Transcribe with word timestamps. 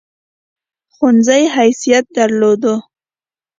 ښوونځي 0.93 1.43
حیثیت 1.55 2.05
درلود. 2.17 2.63